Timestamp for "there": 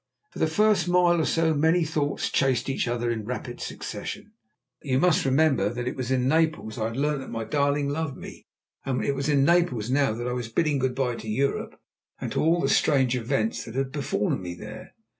14.55-14.95